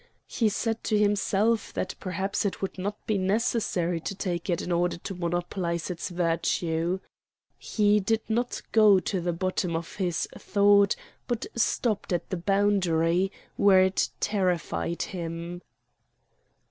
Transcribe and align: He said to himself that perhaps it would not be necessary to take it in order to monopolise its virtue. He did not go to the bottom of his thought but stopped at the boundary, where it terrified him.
He 0.25 0.49
said 0.49 0.83
to 0.85 0.97
himself 0.97 1.71
that 1.73 1.93
perhaps 1.99 2.43
it 2.43 2.59
would 2.59 2.79
not 2.79 2.97
be 3.05 3.19
necessary 3.19 3.99
to 3.99 4.15
take 4.15 4.49
it 4.49 4.59
in 4.59 4.71
order 4.71 4.97
to 4.97 5.13
monopolise 5.13 5.91
its 5.91 6.09
virtue. 6.09 6.99
He 7.59 7.99
did 7.99 8.27
not 8.27 8.63
go 8.71 8.99
to 8.99 9.21
the 9.21 9.31
bottom 9.31 9.75
of 9.75 9.97
his 9.97 10.27
thought 10.35 10.95
but 11.27 11.45
stopped 11.55 12.11
at 12.11 12.31
the 12.31 12.37
boundary, 12.37 13.31
where 13.57 13.83
it 13.83 14.09
terrified 14.19 15.03
him. 15.03 15.61